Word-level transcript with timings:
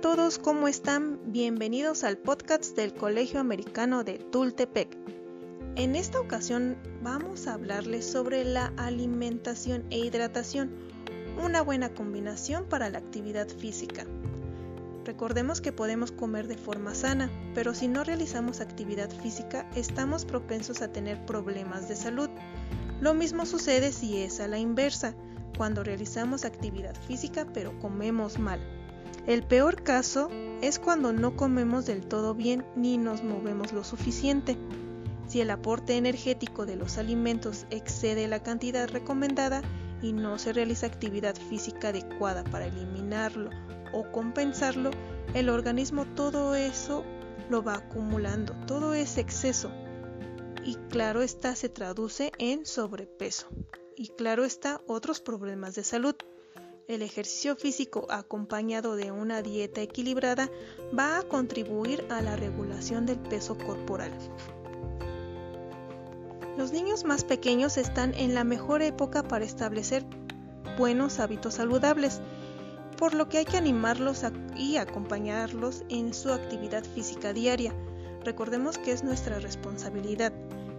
todos, 0.00 0.38
¿cómo 0.38 0.66
están? 0.66 1.20
Bienvenidos 1.26 2.04
al 2.04 2.16
podcast 2.16 2.74
del 2.74 2.94
Colegio 2.94 3.38
Americano 3.38 4.02
de 4.02 4.14
Tultepec. 4.14 4.96
En 5.76 5.94
esta 5.94 6.18
ocasión 6.18 6.78
vamos 7.02 7.46
a 7.46 7.52
hablarles 7.52 8.10
sobre 8.10 8.44
la 8.44 8.72
alimentación 8.78 9.84
e 9.90 9.98
hidratación, 9.98 10.70
una 11.44 11.60
buena 11.60 11.90
combinación 11.90 12.64
para 12.64 12.88
la 12.88 12.96
actividad 12.96 13.46
física. 13.48 14.06
Recordemos 15.04 15.60
que 15.60 15.70
podemos 15.70 16.12
comer 16.12 16.46
de 16.46 16.56
forma 16.56 16.94
sana, 16.94 17.30
pero 17.54 17.74
si 17.74 17.86
no 17.86 18.02
realizamos 18.02 18.62
actividad 18.62 19.10
física 19.10 19.68
estamos 19.76 20.24
propensos 20.24 20.80
a 20.80 20.90
tener 20.90 21.26
problemas 21.26 21.90
de 21.90 21.96
salud. 21.96 22.30
Lo 23.02 23.12
mismo 23.12 23.44
sucede 23.44 23.92
si 23.92 24.22
es 24.22 24.40
a 24.40 24.48
la 24.48 24.58
inversa, 24.58 25.14
cuando 25.58 25.84
realizamos 25.84 26.46
actividad 26.46 26.96
física 27.06 27.46
pero 27.52 27.78
comemos 27.80 28.38
mal. 28.38 28.79
El 29.26 29.42
peor 29.42 29.82
caso 29.82 30.28
es 30.60 30.78
cuando 30.78 31.12
no 31.12 31.36
comemos 31.36 31.86
del 31.86 32.06
todo 32.06 32.34
bien 32.34 32.64
ni 32.76 32.98
nos 32.98 33.22
movemos 33.22 33.72
lo 33.72 33.84
suficiente. 33.84 34.56
Si 35.28 35.40
el 35.40 35.50
aporte 35.50 35.96
energético 35.96 36.66
de 36.66 36.76
los 36.76 36.98
alimentos 36.98 37.66
excede 37.70 38.26
la 38.26 38.42
cantidad 38.42 38.88
recomendada 38.88 39.62
y 40.02 40.12
no 40.12 40.38
se 40.38 40.52
realiza 40.52 40.86
actividad 40.86 41.36
física 41.36 41.88
adecuada 41.88 42.42
para 42.44 42.66
eliminarlo 42.66 43.50
o 43.92 44.10
compensarlo, 44.10 44.90
el 45.34 45.48
organismo 45.48 46.06
todo 46.16 46.54
eso 46.54 47.04
lo 47.48 47.62
va 47.62 47.74
acumulando, 47.74 48.54
todo 48.66 48.94
ese 48.94 49.20
exceso. 49.20 49.70
Y 50.64 50.74
claro 50.88 51.22
está, 51.22 51.54
se 51.54 51.68
traduce 51.68 52.32
en 52.38 52.66
sobrepeso. 52.66 53.48
Y 53.96 54.08
claro 54.08 54.44
está, 54.44 54.80
otros 54.86 55.20
problemas 55.20 55.74
de 55.74 55.84
salud. 55.84 56.14
El 56.90 57.02
ejercicio 57.02 57.54
físico 57.54 58.08
acompañado 58.10 58.96
de 58.96 59.12
una 59.12 59.42
dieta 59.42 59.80
equilibrada 59.80 60.50
va 60.98 61.18
a 61.18 61.22
contribuir 61.22 62.04
a 62.10 62.20
la 62.20 62.34
regulación 62.34 63.06
del 63.06 63.20
peso 63.20 63.56
corporal. 63.56 64.10
Los 66.58 66.72
niños 66.72 67.04
más 67.04 67.22
pequeños 67.22 67.76
están 67.76 68.12
en 68.14 68.34
la 68.34 68.42
mejor 68.42 68.82
época 68.82 69.22
para 69.22 69.44
establecer 69.44 70.04
buenos 70.78 71.20
hábitos 71.20 71.54
saludables, 71.54 72.22
por 72.98 73.14
lo 73.14 73.28
que 73.28 73.38
hay 73.38 73.44
que 73.44 73.56
animarlos 73.56 74.24
y 74.56 74.76
acompañarlos 74.76 75.84
en 75.90 76.12
su 76.12 76.32
actividad 76.32 76.82
física 76.82 77.32
diaria. 77.32 77.72
Recordemos 78.24 78.78
que 78.78 78.90
es 78.90 79.04
nuestra 79.04 79.38
responsabilidad 79.38 80.32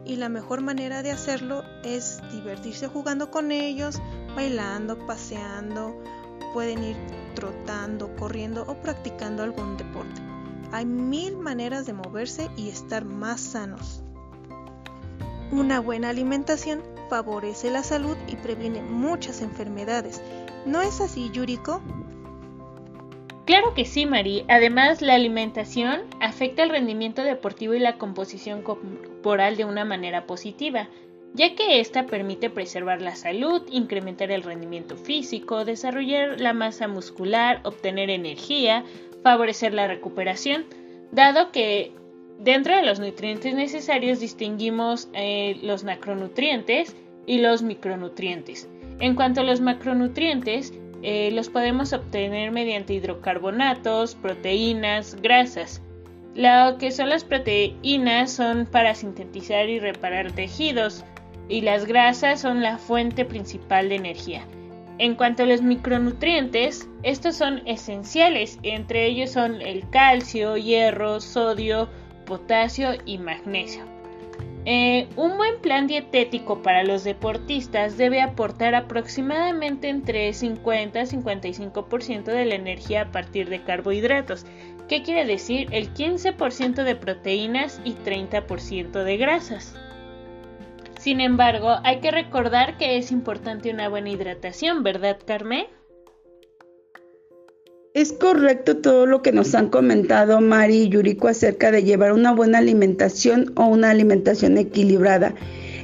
y 0.03 0.17
la 0.17 0.27
mejor 0.27 0.59
manera 0.59 1.03
de 1.03 1.11
hacerlo 1.11 1.63
es 1.85 2.19
divertirse 2.33 2.89
jugando 2.89 3.31
con 3.31 3.53
ellos, 3.53 4.01
bailando, 4.35 4.97
paseando, 5.05 5.95
pueden 6.53 6.83
ir 6.83 6.95
trotando, 7.35 8.15
corriendo 8.15 8.63
o 8.67 8.75
practicando 8.75 9.43
algún 9.43 9.77
deporte. 9.77 10.21
Hay 10.71 10.85
mil 10.85 11.37
maneras 11.37 11.85
de 11.85 11.93
moverse 11.93 12.49
y 12.55 12.69
estar 12.69 13.05
más 13.05 13.41
sanos. 13.41 14.03
Una 15.51 15.79
buena 15.79 16.09
alimentación 16.09 16.81
favorece 17.09 17.69
la 17.69 17.83
salud 17.83 18.15
y 18.27 18.37
previene 18.37 18.81
muchas 18.81 19.41
enfermedades. 19.41 20.21
¿No 20.65 20.81
es 20.81 21.01
así, 21.01 21.29
Yuriko? 21.31 21.81
Claro 23.45 23.73
que 23.73 23.83
sí, 23.83 24.05
Mari. 24.05 24.45
Además, 24.47 25.01
la 25.01 25.15
alimentación 25.15 26.03
afecta 26.21 26.63
el 26.63 26.69
rendimiento 26.69 27.23
deportivo 27.23 27.73
y 27.73 27.79
la 27.79 27.97
composición 27.97 28.61
corporal 28.61 29.57
de 29.57 29.65
una 29.65 29.83
manera 29.83 30.25
positiva 30.25 30.87
ya 31.33 31.55
que 31.55 31.79
ésta 31.79 32.05
permite 32.05 32.49
preservar 32.49 33.01
la 33.01 33.15
salud, 33.15 33.63
incrementar 33.71 34.31
el 34.31 34.43
rendimiento 34.43 34.97
físico, 34.97 35.65
desarrollar 35.65 36.41
la 36.41 36.53
masa 36.53 36.87
muscular, 36.87 37.61
obtener 37.63 38.09
energía, 38.09 38.83
favorecer 39.23 39.73
la 39.73 39.87
recuperación, 39.87 40.65
dado 41.11 41.51
que 41.51 41.93
dentro 42.39 42.75
de 42.75 42.83
los 42.83 42.99
nutrientes 42.99 43.53
necesarios 43.53 44.19
distinguimos 44.19 45.09
eh, 45.13 45.57
los 45.61 45.83
macronutrientes 45.83 46.95
y 47.25 47.37
los 47.37 47.61
micronutrientes. 47.61 48.67
En 48.99 49.15
cuanto 49.15 49.41
a 49.41 49.43
los 49.43 49.61
macronutrientes, 49.61 50.73
eh, 51.03 51.31
los 51.31 51.49
podemos 51.49 51.93
obtener 51.93 52.51
mediante 52.51 52.93
hidrocarbonatos, 52.93 54.15
proteínas, 54.15 55.15
grasas. 55.21 55.81
Lo 56.35 56.77
que 56.77 56.91
son 56.91 57.09
las 57.09 57.23
proteínas 57.23 58.31
son 58.31 58.65
para 58.65 58.95
sintetizar 58.95 59.67
y 59.69 59.79
reparar 59.79 60.31
tejidos, 60.31 61.03
y 61.49 61.61
las 61.61 61.85
grasas 61.85 62.41
son 62.41 62.61
la 62.61 62.77
fuente 62.77 63.25
principal 63.25 63.89
de 63.89 63.95
energía. 63.95 64.45
En 64.97 65.15
cuanto 65.15 65.43
a 65.43 65.45
los 65.47 65.61
micronutrientes, 65.61 66.87
estos 67.03 67.35
son 67.35 67.63
esenciales, 67.65 68.59
entre 68.61 69.07
ellos 69.07 69.31
son 69.31 69.61
el 69.61 69.89
calcio, 69.89 70.57
hierro, 70.57 71.19
sodio, 71.19 71.89
potasio 72.25 72.91
y 73.05 73.17
magnesio. 73.17 73.83
Eh, 74.65 75.07
un 75.15 75.37
buen 75.37 75.59
plan 75.59 75.87
dietético 75.87 76.61
para 76.61 76.83
los 76.83 77.03
deportistas 77.03 77.97
debe 77.97 78.21
aportar 78.21 78.75
aproximadamente 78.75 79.89
entre 79.89 80.31
50 80.33 81.01
y 81.01 81.05
55% 81.05 82.25
de 82.25 82.45
la 82.45 82.55
energía 82.55 83.01
a 83.01 83.11
partir 83.11 83.49
de 83.49 83.63
carbohidratos. 83.63 84.45
¿Qué 84.87 85.01
quiere 85.01 85.25
decir? 85.25 85.67
El 85.71 85.91
15% 85.93 86.83
de 86.83 86.95
proteínas 86.95 87.81
y 87.83 87.93
30% 87.93 89.03
de 89.03 89.17
grasas. 89.17 89.75
Sin 91.01 91.19
embargo, 91.19 91.77
hay 91.83 91.99
que 91.99 92.11
recordar 92.11 92.77
que 92.77 92.99
es 92.99 93.11
importante 93.11 93.71
una 93.71 93.89
buena 93.89 94.11
hidratación, 94.11 94.83
¿verdad, 94.83 95.17
Carmen? 95.25 95.65
Es 97.95 98.13
correcto 98.13 98.77
todo 98.77 99.07
lo 99.07 99.23
que 99.23 99.31
nos 99.31 99.55
han 99.55 99.69
comentado 99.69 100.39
Mari 100.41 100.83
y 100.83 100.89
Yuriko 100.89 101.27
acerca 101.27 101.71
de 101.71 101.83
llevar 101.83 102.13
una 102.13 102.31
buena 102.33 102.59
alimentación 102.59 103.51
o 103.55 103.65
una 103.65 103.89
alimentación 103.89 104.59
equilibrada. 104.59 105.33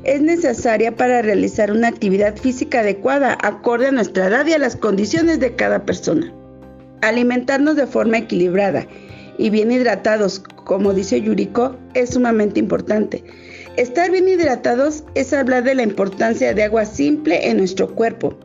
Es 0.04 0.22
necesaria 0.22 0.96
para 0.96 1.24
realizar 1.24 1.72
una 1.72 1.88
actividad 1.88 2.38
física 2.38 2.82
adecuada, 2.82 3.40
acorde 3.42 3.88
a 3.88 3.92
nuestra 3.92 4.28
edad 4.28 4.46
y 4.46 4.54
a 4.54 4.60
las 4.60 4.76
condiciones 4.76 5.40
de 5.40 5.56
cada 5.56 5.84
persona. 5.84 6.32
Alimentarnos 7.02 7.76
de 7.76 7.88
forma 7.88 8.20
equilibrada 8.20 8.86
y 9.40 9.50
bien 9.50 9.72
hidratados, 9.72 10.44
como 10.64 10.94
dice 10.94 11.20
Yuriko, 11.20 11.76
es 11.96 12.12
sumamente 12.12 12.60
importante. 12.60 13.24
Estar 13.78 14.10
bien 14.10 14.28
hidratados 14.28 15.04
es 15.14 15.34
hablar 15.34 15.64
de 15.64 15.76
la 15.76 15.84
importancia 15.84 16.52
de 16.56 16.64
agua 16.64 16.86
simple 16.86 17.48
en 17.48 17.58
nuestro 17.58 17.94
cuerpo, 17.94 18.36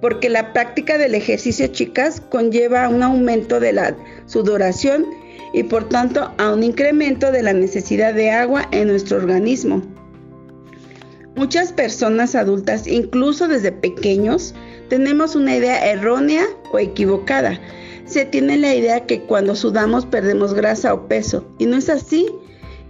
porque 0.00 0.28
la 0.28 0.52
práctica 0.52 0.98
del 0.98 1.14
ejercicio, 1.14 1.68
chicas, 1.68 2.20
conlleva 2.20 2.88
un 2.88 3.04
aumento 3.04 3.60
de 3.60 3.72
la 3.72 3.96
sudoración 4.26 5.06
y 5.52 5.62
por 5.62 5.88
tanto 5.88 6.32
a 6.38 6.52
un 6.52 6.64
incremento 6.64 7.30
de 7.30 7.44
la 7.44 7.52
necesidad 7.52 8.14
de 8.14 8.32
agua 8.32 8.68
en 8.72 8.88
nuestro 8.88 9.18
organismo. 9.18 9.80
Muchas 11.36 11.72
personas 11.72 12.34
adultas, 12.34 12.88
incluso 12.88 13.46
desde 13.46 13.70
pequeños, 13.70 14.56
tenemos 14.88 15.36
una 15.36 15.54
idea 15.54 15.88
errónea 15.88 16.44
o 16.72 16.80
equivocada. 16.80 17.60
Se 18.06 18.24
tiene 18.24 18.56
la 18.56 18.74
idea 18.74 19.06
que 19.06 19.20
cuando 19.22 19.54
sudamos 19.54 20.04
perdemos 20.04 20.52
grasa 20.52 20.92
o 20.94 21.06
peso, 21.06 21.46
y 21.58 21.66
no 21.66 21.76
es 21.76 21.88
así. 21.88 22.26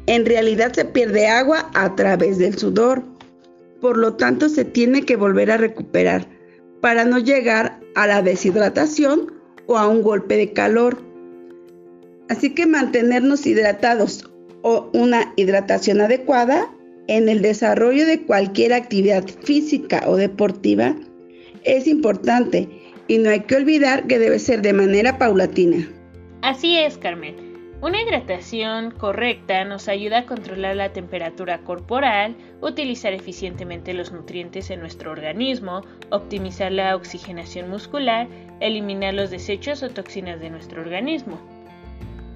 En 0.08 0.24
realidad 0.24 0.72
se 0.72 0.86
pierde 0.86 1.26
agua 1.26 1.70
a 1.74 1.94
través 1.94 2.38
del 2.38 2.56
sudor. 2.56 3.02
Por 3.82 3.98
lo 3.98 4.14
tanto, 4.14 4.48
se 4.48 4.64
tiene 4.64 5.02
que 5.02 5.16
volver 5.16 5.50
a 5.50 5.58
recuperar 5.58 6.26
para 6.80 7.04
no 7.04 7.18
llegar 7.18 7.78
a 7.94 8.06
la 8.06 8.22
deshidratación 8.22 9.30
o 9.66 9.76
a 9.76 9.86
un 9.86 10.00
golpe 10.00 10.38
de 10.38 10.54
calor. 10.54 10.96
Así 12.30 12.54
que 12.54 12.64
mantenernos 12.64 13.46
hidratados 13.46 14.30
o 14.62 14.88
una 14.94 15.34
hidratación 15.36 16.00
adecuada 16.00 16.74
en 17.06 17.28
el 17.28 17.42
desarrollo 17.42 18.06
de 18.06 18.22
cualquier 18.22 18.72
actividad 18.72 19.28
física 19.44 20.04
o 20.06 20.16
deportiva 20.16 20.96
es 21.64 21.86
importante 21.86 22.66
y 23.08 23.18
no 23.18 23.28
hay 23.28 23.40
que 23.40 23.56
olvidar 23.56 24.06
que 24.06 24.18
debe 24.18 24.38
ser 24.38 24.62
de 24.62 24.72
manera 24.72 25.18
paulatina. 25.18 25.86
Así 26.40 26.78
es, 26.78 26.96
Carmen. 26.96 27.47
Una 27.80 28.02
hidratación 28.02 28.90
correcta 28.90 29.64
nos 29.64 29.86
ayuda 29.86 30.18
a 30.18 30.26
controlar 30.26 30.74
la 30.74 30.92
temperatura 30.92 31.58
corporal, 31.58 32.34
utilizar 32.60 33.12
eficientemente 33.12 33.94
los 33.94 34.10
nutrientes 34.10 34.70
en 34.70 34.80
nuestro 34.80 35.12
organismo, 35.12 35.82
optimizar 36.10 36.72
la 36.72 36.96
oxigenación 36.96 37.70
muscular, 37.70 38.26
eliminar 38.58 39.14
los 39.14 39.30
desechos 39.30 39.84
o 39.84 39.90
toxinas 39.90 40.40
de 40.40 40.50
nuestro 40.50 40.80
organismo. 40.80 41.38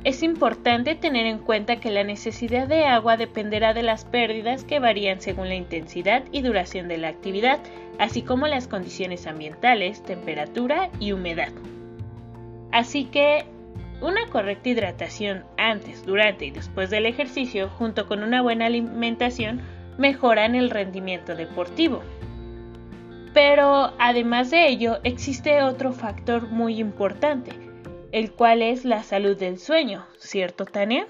Es 0.05 0.23
importante 0.23 0.95
tener 0.95 1.27
en 1.27 1.39
cuenta 1.39 1.81
que 1.81 1.91
la 1.91 2.05
necesidad 2.05 2.69
de 2.69 2.85
agua 2.85 3.17
dependerá 3.17 3.75
de 3.75 3.83
las 3.83 4.05
pérdidas 4.05 4.63
que 4.63 4.79
varían 4.79 5.21
según 5.21 5.49
la 5.49 5.57
intensidad 5.57 6.23
y 6.31 6.43
duración 6.43 6.87
de 6.87 6.99
la 6.99 7.09
actividad, 7.09 7.59
así 7.99 8.23
como 8.23 8.47
las 8.47 8.69
condiciones 8.69 9.27
ambientales, 9.27 10.05
temperatura 10.05 10.91
y 11.01 11.13
humedad. 11.13 11.53
Así 12.71 13.05
que 13.05 13.45
una 14.03 14.29
correcta 14.29 14.69
hidratación 14.69 15.45
antes, 15.57 16.05
durante 16.05 16.47
y 16.47 16.51
después 16.51 16.91
del 16.91 17.07
ejercicio, 17.07 17.69
junto 17.69 18.07
con 18.07 18.23
una 18.23 18.43
buena 18.43 18.67
alimentación, 18.67 19.63
mejoran 19.99 20.55
el 20.55 20.71
rendimiento 20.71 21.35
deportivo. 21.35 22.03
Pero 23.33 23.93
además 23.99 24.51
de 24.51 24.69
ello, 24.69 24.99
existe 25.05 25.63
otro 25.63 25.93
factor 25.93 26.49
muy 26.49 26.81
importante, 26.81 27.53
el 28.11 28.33
cual 28.33 28.61
es 28.61 28.85
la 28.85 29.03
salud 29.03 29.37
del 29.37 29.59
sueño, 29.59 30.07
¿cierto, 30.19 30.67
Tania? 30.67 31.07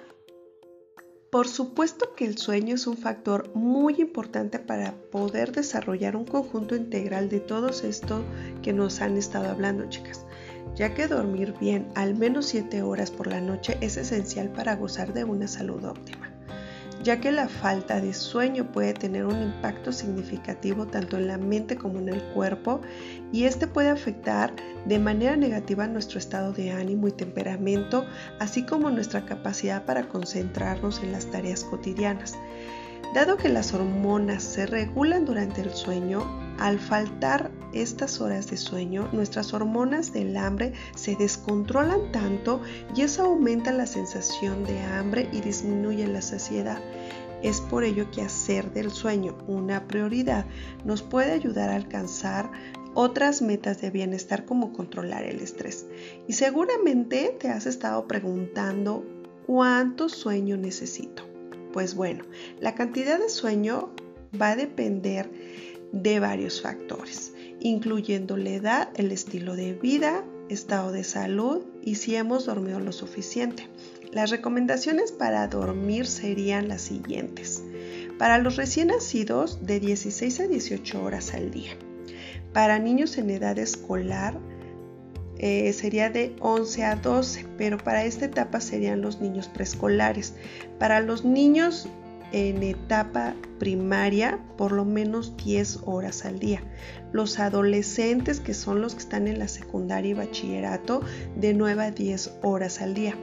Por 1.33 1.49
supuesto 1.49 2.15
que 2.15 2.27
el 2.27 2.37
sueño 2.37 2.75
es 2.75 2.87
un 2.87 2.99
factor 2.99 3.51
muy 3.55 3.95
importante 3.99 4.59
para 4.59 4.93
poder 5.11 5.51
desarrollar 5.51 6.15
un 6.15 6.27
conjunto 6.27 6.77
integral 6.77 7.31
de 7.31 7.41
todos 7.41 7.85
esto 7.85 8.23
que 8.63 8.75
nos 8.75 9.01
han 9.01 9.17
estado 9.17 9.49
hablando, 9.49 9.89
chicas, 9.89 10.27
ya 10.75 10.95
que 10.95 11.09
dormir 11.09 11.55
bien 11.61 11.89
al 11.95 12.15
menos 12.15 12.47
7 12.47 12.83
horas 12.83 13.11
por 13.11 13.27
la 13.27 13.41
noche 13.41 13.79
es 13.81 13.97
esencial 13.97 14.49
para 14.49 14.77
gozar 14.77 15.13
de 15.13 15.25
una 15.25 15.49
salud 15.49 15.85
óptima 15.85 16.33
ya 17.03 17.21
que 17.21 17.33
la 17.33 17.49
falta 17.49 18.01
de 18.01 18.15
sueño 18.15 18.71
puede 18.71 18.95
tener 18.95 19.27
un 19.27 19.43
impacto 19.43 19.93
significativo 19.93 20.87
tanto 20.87 21.17
en 21.17 21.27
la 21.27 21.37
mente 21.39 21.77
como 21.77 21.99
en 21.99 22.09
el 22.09 22.23
cuerpo 22.23 22.81
y 23.33 23.45
este 23.45 23.67
puede 23.67 23.91
afectar 23.91 24.55
de 24.87 24.99
manera 24.99 25.37
negativa 25.37 25.87
nuestro 25.87 26.19
estado 26.19 26.53
de 26.53 26.71
ánimo 26.71 27.09
y 27.09 27.13
temperamento, 27.13 28.07
así 28.39 28.65
como 28.65 28.91
nuestra 28.91 29.25
capacidad 29.27 29.85
para 29.85 30.09
concentrarnos 30.09 31.03
en 31.03 31.13
las 31.13 31.27
tareas 31.27 31.65
cotidianas. 31.65 32.39
Dado 33.15 33.37
que 33.37 33.49
las 33.49 33.75
hormonas 33.75 34.43
se 34.43 34.67
regulan 34.67 35.25
durante 35.25 35.61
el 35.61 35.71
sueño, 35.71 36.25
al 36.59 36.79
faltar 36.79 37.51
estas 37.73 38.21
horas 38.21 38.51
de 38.51 38.57
sueño, 38.57 39.09
nuestras 39.13 39.55
hormonas 39.55 40.13
del 40.13 40.37
hambre 40.37 40.73
se 40.95 41.17
descontrolan 41.17 42.13
tanto 42.13 42.61
y 42.95 43.03
eso 43.03 43.25
aumenta 43.25 43.73
la 43.73 43.87
sensación 43.87 44.65
de 44.65 44.81
hambre 44.81 45.29
y 45.33 45.41
disminuye 45.41 46.07
la 46.07 46.23
saciedad. 46.23 46.81
Es 47.43 47.61
por 47.61 47.83
ello 47.83 48.11
que 48.11 48.23
hacer 48.23 48.73
del 48.73 48.91
sueño 48.91 49.37
una 49.49 49.89
prioridad 49.89 50.47
nos 50.85 51.03
puede 51.03 51.33
ayudar 51.33 51.71
a 51.71 51.77
alcanzar 51.77 52.51
otras 52.95 53.43
metas 53.43 53.81
de 53.81 53.91
bienestar 53.91 54.45
como 54.45 54.73
controlar 54.73 55.25
el 55.25 55.41
estrés. 55.41 55.87
Y 56.29 56.35
seguramente 56.35 57.37
te 57.39 57.49
has 57.49 57.67
estado 57.67 58.07
preguntando 58.07 59.05
cuánto 59.47 60.09
sueño 60.09 60.57
necesito. 60.57 61.25
Pues 61.73 61.95
bueno, 61.95 62.25
la 62.61 62.75
cantidad 62.75 63.19
de 63.19 63.31
sueño 63.31 63.91
va 64.41 64.51
a 64.51 64.57
depender 64.57 65.31
de 65.93 66.21
varios 66.21 66.63
factores, 66.63 67.32
incluyendo 67.63 68.37
la 68.37 68.51
edad, 68.51 68.89
el 68.97 69.13
estilo 69.13 69.57
de 69.57 69.75
vida, 69.75 70.25
estado 70.49 70.93
de 70.93 71.05
salud 71.05 71.65
y 71.83 71.95
si 71.97 72.17
hemos 72.17 72.47
dormido 72.47 72.81
lo 72.81 72.93
suficiente. 72.93 73.69
Las 74.11 74.31
recomendaciones 74.31 75.13
para 75.13 75.47
dormir 75.49 76.07
serían 76.07 76.69
las 76.69 76.83
siguientes. 76.83 77.63
Para 78.19 78.39
los 78.39 78.57
recién 78.57 78.89
nacidos, 78.89 79.65
de 79.65 79.81
16 79.81 80.41
a 80.41 80.47
18 80.47 81.03
horas 81.03 81.33
al 81.35 81.51
día. 81.51 81.73
Para 82.53 82.79
niños 82.79 83.17
en 83.17 83.31
edad 83.31 83.59
escolar, 83.59 84.39
eh, 85.39 85.73
sería 85.73 86.11
de 86.11 86.37
11 86.41 86.85
a 86.85 86.97
12, 86.97 87.47
pero 87.57 87.79
para 87.79 88.05
esta 88.05 88.27
etapa 88.27 88.61
serían 88.61 89.01
los 89.01 89.21
niños 89.21 89.49
preescolares. 89.49 90.35
Para 90.79 91.01
los 91.01 91.25
niños 91.25 91.89
en 92.33 92.63
etapa 92.63 93.35
primaria 93.59 94.39
por 94.57 94.73
lo 94.73 94.85
menos 94.85 95.37
10 95.37 95.81
horas 95.85 96.25
al 96.25 96.39
día. 96.39 96.63
Los 97.13 97.39
adolescentes, 97.39 98.41
que 98.41 98.55
son 98.55 98.81
los 98.81 98.95
que 98.95 99.01
están 99.01 99.29
en 99.29 99.39
la 99.39 99.49
secundaria 99.49 100.11
y 100.11 100.15
bachillerato, 100.15 101.03
de 101.37 101.55
9 101.55 101.83
a 101.85 101.91
10 101.91 102.39
horas 102.43 102.81
al 102.81 102.95
día. 102.95 103.15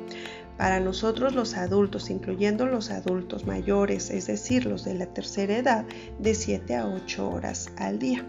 Para 0.58 0.80
nosotros 0.80 1.34
los 1.34 1.56
adultos, 1.56 2.10
incluyendo 2.10 2.66
los 2.66 2.92
adultos 2.92 3.48
mayores, 3.48 4.10
es 4.10 4.28
decir, 4.28 4.66
los 4.66 4.84
de 4.84 4.94
la 4.94 5.06
tercera 5.06 5.58
edad, 5.58 5.86
de 6.20 6.36
7 6.36 6.76
a 6.76 6.88
8 6.88 7.30
horas 7.30 7.72
al 7.78 7.98
día. 7.98 8.26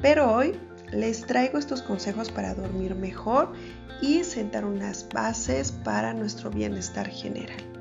Pero 0.00 0.32
hoy 0.32 0.52
les 0.92 1.26
traigo 1.26 1.58
estos 1.58 1.82
consejos 1.82 2.30
para 2.30 2.54
dormir 2.54 2.94
mejor 2.94 3.52
y 4.00 4.22
sentar 4.22 4.64
unas 4.64 5.08
bases 5.08 5.72
para 5.72 6.14
nuestro 6.14 6.50
bienestar 6.50 7.08
general. 7.08 7.73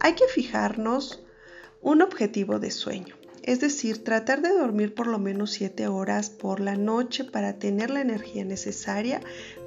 Hay 0.00 0.14
que 0.14 0.26
fijarnos 0.28 1.22
un 1.80 2.02
objetivo 2.02 2.58
de 2.58 2.70
sueño, 2.70 3.14
es 3.42 3.60
decir, 3.60 4.04
tratar 4.04 4.42
de 4.42 4.50
dormir 4.50 4.94
por 4.94 5.06
lo 5.06 5.18
menos 5.18 5.52
7 5.52 5.88
horas 5.88 6.30
por 6.30 6.60
la 6.60 6.76
noche 6.76 7.24
para 7.24 7.58
tener 7.58 7.90
la 7.90 8.02
energía 8.02 8.44
necesaria 8.44 9.20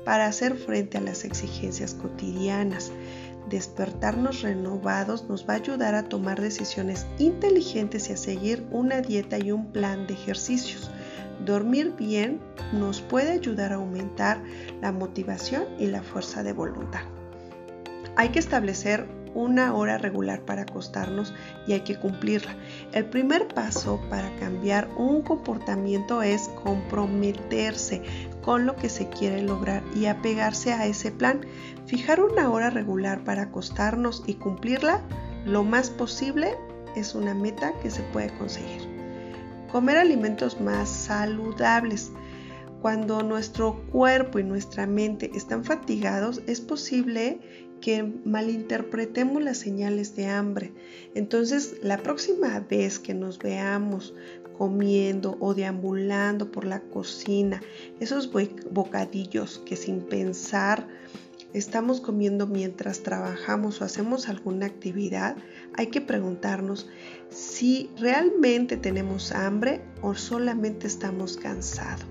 para 0.06 0.28
hacer 0.28 0.56
frente 0.56 0.98
a 0.98 1.02
las 1.02 1.26
exigencias 1.26 1.94
cotidianas. 1.96 2.92
Despertarnos 3.50 4.42
renovados 4.44 5.28
nos 5.28 5.50
va 5.50 5.54
a 5.54 5.58
ayudar 5.58 5.96
a 5.96 6.04
tomar 6.04 6.40
decisiones 6.40 7.08
inteligentes 7.18 8.10
y 8.10 8.14
a 8.14 8.18
seguir 8.18 8.68
una 8.70 9.02
dieta 9.02 9.40
y 9.40 9.52
un 9.52 9.72
plan 9.72 10.06
de 10.06 10.14
ejercicios. 10.14 10.92
Dormir 11.44 11.94
bien 11.98 12.40
nos 12.74 13.02
puede 13.02 13.32
ayudar 13.32 13.72
a 13.72 13.76
aumentar 13.76 14.44
la 14.82 14.92
motivación 14.92 15.64
y 15.80 15.88
la 15.88 16.04
fuerza 16.04 16.44
de 16.44 16.54
voluntad. 16.54 17.02
Hay 18.16 18.30
que 18.30 18.40
establecer 18.40 19.08
una 19.34 19.74
hora 19.76 19.98
regular 19.98 20.42
para 20.42 20.64
acostarnos 20.64 21.34
y 21.68 21.74
hay 21.74 21.82
que 21.82 21.98
cumplirla. 21.98 22.56
El 22.92 23.06
primer 23.06 23.48
paso 23.48 24.02
para 24.10 24.34
cambiar 24.38 24.90
un 24.98 25.22
comportamiento 25.22 26.22
es 26.22 26.50
comprometerse 26.64 28.02
con 28.42 28.66
lo 28.66 28.76
que 28.76 28.90
se 28.90 29.10
quiere 29.10 29.42
lograr 29.42 29.84
y 29.96 30.06
apegarse 30.06 30.74
a 30.74 30.86
ese 30.86 31.12
plan. 31.12 31.42
Fijar 31.86 32.22
una 32.22 32.50
hora 32.50 32.70
regular 32.70 33.24
para 33.24 33.44
acostarnos 33.44 34.24
y 34.26 34.36
cumplirla 34.36 35.02
lo 35.46 35.64
más 35.64 35.90
posible 35.90 36.56
es 36.96 37.16
una 37.16 37.34
meta 37.34 37.74
que 37.82 37.90
se 37.90 38.02
puede 38.04 38.30
conseguir. 38.38 38.82
Comer 39.72 39.98
alimentos 39.98 40.60
más 40.60 40.90
saludables. 40.90 42.12
Cuando 42.82 43.24
nuestro 43.24 43.82
cuerpo 43.92 44.40
y 44.40 44.44
nuestra 44.44 44.88
mente 44.88 45.32
están 45.36 45.64
fatigados, 45.64 46.42
es 46.48 46.62
posible 46.62 47.69
que 47.82 48.04
malinterpretemos 48.26 49.42
las 49.42 49.58
señales 49.58 50.16
de 50.16 50.28
hambre. 50.28 50.74
Entonces, 51.16 51.78
la 51.82 51.98
próxima 51.98 52.60
vez 52.60 53.00
que 53.00 53.14
nos 53.14 53.40
veamos 53.40 54.14
comiendo 54.58 55.38
o 55.40 55.54
deambulando 55.54 56.52
por 56.52 56.66
la 56.66 56.82
cocina, 56.82 57.62
esos 58.00 58.30
bocadillos 58.72 59.60
que 59.66 59.76
sin 59.78 60.02
pensar 60.02 60.88
estamos 61.54 62.02
comiendo 62.02 62.46
mientras 62.46 63.02
trabajamos 63.02 63.82
o 63.82 63.86
hacemos 63.86 64.30
alguna 64.30 64.66
actividad, 64.66 65.38
hay 65.76 65.88
que 65.88 66.02
preguntarnos 66.02 66.90
si 67.30 67.90
realmente 67.98 68.78
tenemos 68.78 69.32
hambre 69.32 69.82
o 70.02 70.14
solamente 70.14 70.88
estamos 70.88 71.38
cansados. 71.38 72.06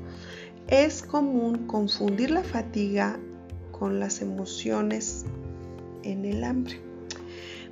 Es 0.69 1.03
común 1.03 1.67
confundir 1.67 2.31
la 2.31 2.43
fatiga 2.43 3.19
con 3.73 4.01
las 4.01 4.21
emociones 4.21 5.25
el 6.09 6.45
hambre. 6.45 6.81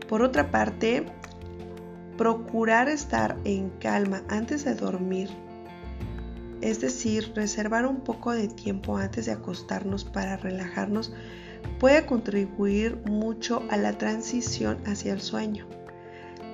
Por 0.08 0.22
otra 0.22 0.50
parte, 0.50 1.06
procurar 2.16 2.88
estar 2.88 3.36
en 3.44 3.70
calma 3.80 4.22
antes 4.28 4.64
de 4.64 4.74
dormir, 4.74 5.28
es 6.60 6.80
decir, 6.80 7.32
reservar 7.34 7.86
un 7.86 8.00
poco 8.00 8.32
de 8.32 8.48
tiempo 8.48 8.96
antes 8.96 9.26
de 9.26 9.32
acostarnos 9.32 10.04
para 10.04 10.36
relajarnos, 10.36 11.12
puede 11.78 12.06
contribuir 12.06 12.96
mucho 13.04 13.62
a 13.70 13.76
la 13.76 13.98
transición 13.98 14.78
hacia 14.86 15.12
el 15.12 15.20
sueño. 15.20 15.66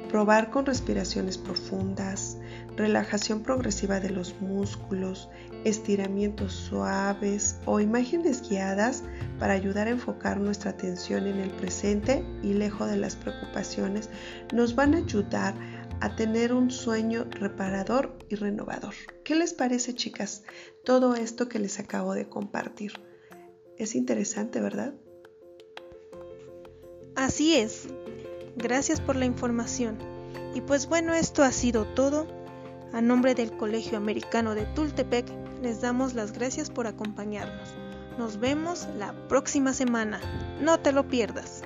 Probar 0.08 0.50
con 0.50 0.66
respiraciones 0.66 1.38
profundas, 1.38 2.31
relajación 2.76 3.42
progresiva 3.42 4.00
de 4.00 4.10
los 4.10 4.40
músculos, 4.40 5.28
estiramientos 5.64 6.52
suaves 6.52 7.58
o 7.66 7.80
imágenes 7.80 8.48
guiadas 8.48 9.04
para 9.38 9.52
ayudar 9.52 9.86
a 9.86 9.90
enfocar 9.90 10.38
nuestra 10.38 10.70
atención 10.70 11.26
en 11.26 11.38
el 11.38 11.50
presente 11.50 12.24
y 12.42 12.54
lejos 12.54 12.90
de 12.90 12.96
las 12.96 13.16
preocupaciones 13.16 14.08
nos 14.52 14.74
van 14.74 14.94
a 14.94 14.98
ayudar 14.98 15.54
a 16.00 16.16
tener 16.16 16.52
un 16.52 16.70
sueño 16.70 17.26
reparador 17.30 18.18
y 18.28 18.34
renovador. 18.34 18.94
¿Qué 19.24 19.36
les 19.36 19.54
parece 19.54 19.94
chicas 19.94 20.42
todo 20.84 21.14
esto 21.14 21.48
que 21.48 21.60
les 21.60 21.78
acabo 21.78 22.14
de 22.14 22.28
compartir? 22.28 22.92
Es 23.78 23.94
interesante, 23.94 24.60
¿verdad? 24.60 24.94
Así 27.14 27.56
es. 27.56 27.86
Gracias 28.56 29.00
por 29.00 29.16
la 29.16 29.26
información. 29.26 29.96
Y 30.54 30.60
pues 30.60 30.88
bueno, 30.88 31.14
esto 31.14 31.42
ha 31.42 31.52
sido 31.52 31.86
todo. 31.86 32.26
A 32.92 33.00
nombre 33.00 33.34
del 33.34 33.56
Colegio 33.56 33.96
Americano 33.96 34.54
de 34.54 34.66
Tultepec, 34.66 35.26
les 35.62 35.80
damos 35.80 36.12
las 36.12 36.32
gracias 36.32 36.70
por 36.70 36.86
acompañarnos. 36.86 37.74
Nos 38.18 38.38
vemos 38.38 38.86
la 38.98 39.14
próxima 39.28 39.72
semana. 39.72 40.20
No 40.60 40.78
te 40.78 40.92
lo 40.92 41.08
pierdas. 41.08 41.62